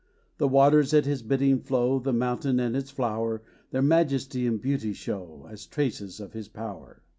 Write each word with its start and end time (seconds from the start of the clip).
The 0.39 0.47
waters 0.47 0.95
at 0.95 1.05
his 1.05 1.21
bidding 1.21 1.59
flow, 1.59 1.99
The 1.99 2.11
mountain 2.11 2.59
and 2.59 2.75
its 2.75 2.89
flower 2.89 3.43
Their 3.69 3.83
majesty 3.83 4.47
and 4.47 4.59
beauty 4.59 4.93
show, 4.93 5.45
As 5.47 5.67
traces 5.67 6.19
of 6.19 6.33
his 6.33 6.47
power. 6.47 7.03